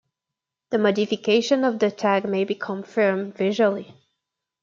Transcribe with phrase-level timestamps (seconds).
[0.71, 3.93] The modification of the tag may be confirmed visually.